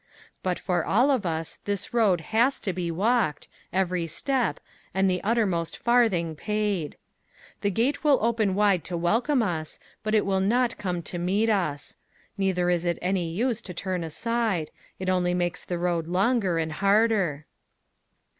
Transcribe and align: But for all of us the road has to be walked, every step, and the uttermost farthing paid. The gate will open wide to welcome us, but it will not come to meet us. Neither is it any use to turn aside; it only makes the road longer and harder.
But 0.41 0.57
for 0.57 0.83
all 0.83 1.11
of 1.11 1.27
us 1.27 1.59
the 1.65 1.87
road 1.91 2.21
has 2.33 2.59
to 2.61 2.73
be 2.73 2.89
walked, 2.89 3.47
every 3.71 4.07
step, 4.07 4.59
and 4.95 5.07
the 5.07 5.21
uttermost 5.23 5.77
farthing 5.77 6.35
paid. 6.35 6.97
The 7.61 7.69
gate 7.69 8.03
will 8.03 8.17
open 8.23 8.55
wide 8.55 8.83
to 8.85 8.97
welcome 8.97 9.43
us, 9.43 9.77
but 10.01 10.15
it 10.15 10.25
will 10.25 10.39
not 10.39 10.79
come 10.79 11.03
to 11.03 11.19
meet 11.19 11.51
us. 11.51 11.97
Neither 12.35 12.71
is 12.71 12.83
it 12.83 12.97
any 12.99 13.29
use 13.31 13.61
to 13.61 13.75
turn 13.75 14.03
aside; 14.03 14.71
it 14.97 15.07
only 15.07 15.35
makes 15.35 15.63
the 15.63 15.77
road 15.77 16.07
longer 16.07 16.57
and 16.57 16.71
harder. 16.71 17.45